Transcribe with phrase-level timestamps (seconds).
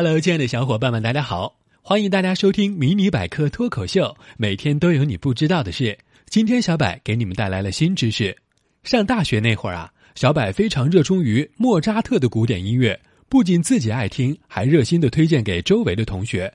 [0.00, 1.56] Hello，亲爱的小伙伴们，大家好！
[1.82, 4.04] 欢迎大家收听《迷你百科脱口秀》，
[4.36, 5.98] 每天都有你不知道的事。
[6.28, 8.36] 今天小柏给你们带来了新知识。
[8.84, 12.96] 上大学那会儿啊，小柏非常热衷于莫扎特的古典音乐，
[13.28, 16.54] 不仅自己爱听，还热心的推荐给周围的同学。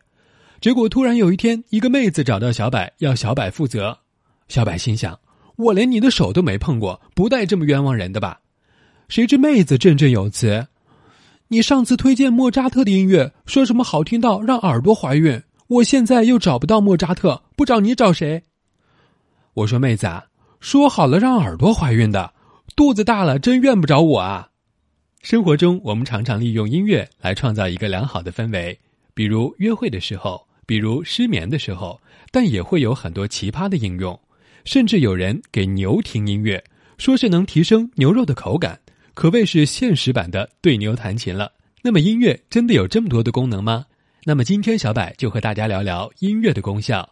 [0.62, 3.98] 结果突然有一天，一个妹子找到小柏，要小柏负责。
[4.48, 5.20] 小柏心想：
[5.58, 8.40] 我连你的手都没碰过，不带这么冤枉人的吧？
[9.10, 10.66] 谁知妹子振振有词。
[11.50, 15.42] 你上次推荐莫扎特的音乐，说什么好听到让耳朵怀孕？
[15.68, 18.44] 我现在又找不到莫扎特，不找你找谁？
[19.54, 20.26] 我说妹子啊，
[20.60, 22.34] 说好了让耳朵怀孕的，
[22.76, 24.50] 肚子大了真怨不着我啊。
[25.22, 28.78] 生活中，我们常常利用音乐来创造一个良好的氛围，
[29.14, 32.02] 比如约会的时候，比如失眠的时候，
[32.32, 34.20] 但也会有很多奇葩的应用，
[34.66, 36.64] 甚至有人给牛听音乐，
[36.98, 38.80] 说是能提升牛肉的口感。
[39.14, 41.52] 可谓是现实版的对牛弹琴了。
[41.82, 43.86] 那么音乐真的有这么多的功能吗？
[44.24, 47.08] 那么今天小柏就和大家聊聊音乐的功效。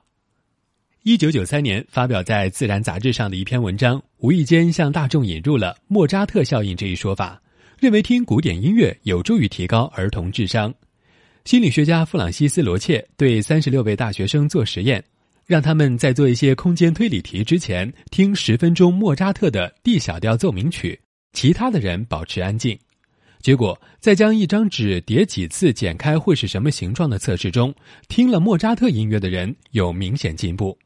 [1.04, 7.42] 一九九三年发表在《自然》杂志上的一篇文章，无意间向大众引入了莫扎特效应这一说法，
[7.80, 10.74] 认为听古典音乐有助于提高儿童智商。
[11.44, 15.04] 心理学家弗朗西斯·罗切对三十六位大学生做实验，
[15.46, 21.00] 让他们在做一些空间推理题之前听十分钟莫扎特的 D 小调奏鸣曲。
[21.34, 22.78] 其他的人保持安静，
[23.40, 27.74] 结果在将一张纸叠几次剪开会是什么形状的测试中，
[28.08, 30.78] 听了莫扎特音乐的人有明显进步。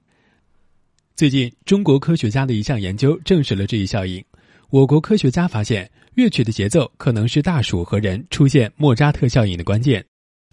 [1.15, 4.23] 最近，中国科学家的一项研究证实了这一效应。
[4.69, 10.05] 我国科学家发现，乐曲的节奏可能是大鼠和人出现莫扎特效应的关键。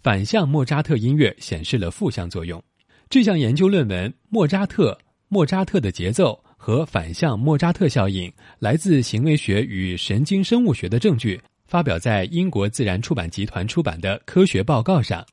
[0.02, 2.62] 反向莫扎特音乐显示了负向作用。
[3.08, 4.98] 这项研究论文《莫扎特
[5.28, 6.42] 莫扎特的节奏》。
[6.62, 15.26] 和反向莫扎特效应来自行为学与神经生物学的证据，发表在英国自然出版集团出版的科学报告上。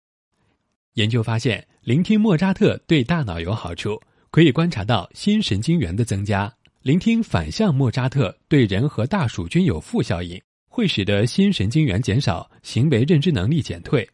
[0.96, 14.10] 研究发现，聆听莫扎特对大脑有好处，可以观察到新神经元的增加；聆听反向莫扎特对人和大鼠均有负效应，会使得新神经元减少，行为认知能力减退。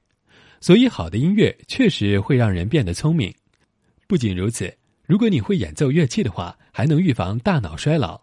[0.60, 3.34] 所以，好的音乐确实会让人变得聪明。
[4.06, 4.70] 不仅如此。
[5.06, 8.20] 如果你会演奏乐器的话，还能预防大脑衰老。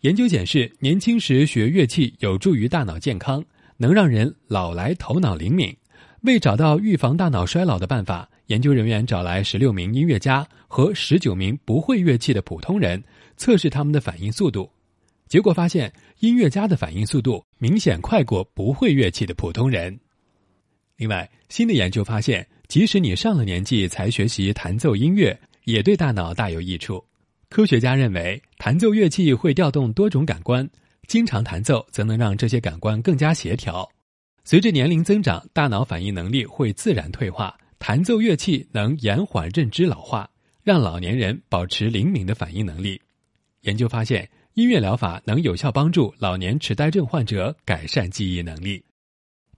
[0.00, 3.44] 研究显示，年轻时学乐器有助于大脑健康，
[3.76, 5.74] 能让人老来头脑灵敏。
[6.22, 13.02] 为找到预防大脑衰老的办法，研究人员找来十六名音乐家和十九名不会乐器的普通人，
[13.36, 14.70] 测试他们的反应速度。
[15.28, 19.98] 结果发现，音乐家的反应速度明显快过不会乐器的普通人。
[20.96, 25.38] 另外，新的研究发现，即使你上了年纪才学习弹奏音乐。
[25.68, 27.04] 也对大脑大有益处。
[27.50, 30.66] 科学家认为，弹奏乐器会调动多种感官，
[31.06, 33.86] 经常弹奏则能让这些感官更加协调。
[34.44, 37.54] 随着年龄增长，大脑反应能力会自然退化。
[37.78, 40.28] 弹奏乐器能延缓认知老化，
[40.64, 42.98] 让老年人保持灵敏的反应能力。
[43.60, 48.82] 研究发现，音乐疗法能有效帮助老年痴呆症患者改善记忆能力。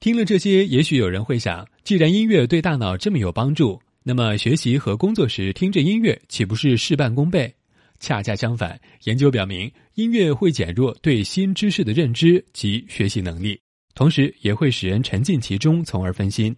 [0.01, 7.55] 听了这些，也许有人会想：既然音乐对大脑这么有帮助，那么，学习和工作时听着音乐，岂不是事半功倍？
[7.99, 13.61] 恰恰相反，研究表明，音乐会减弱对新知识的认知及学习能力，
[13.95, 16.57] 同时也会使人沉浸其中，从而分心。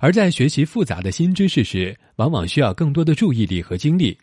[0.00, 4.18] 而在学习复杂的新知识时，往往需要更多的注意力和精力。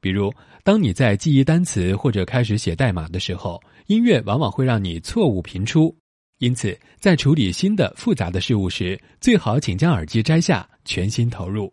[0.00, 5.92] 比如，当你在记忆单词或者开始写代码的时候，音乐往往会让你错误频出。
[6.38, 11.72] 因此，在处理新的复杂的事物时，最好请将耳机摘下，全心投入。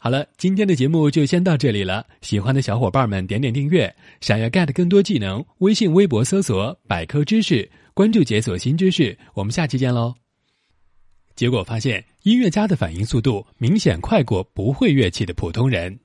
[0.00, 2.06] 好了，今天的节目就先到这里了。
[2.22, 9.18] 喜欢的小伙伴们点点订阅，想要 get 更多技能，微信、微博搜索“百科知识”，关注解锁新知识。
[9.34, 10.14] 我们下期见喽！
[11.34, 15.98] 结果发现，音乐家的反应速度明显快过不会乐器的普通人。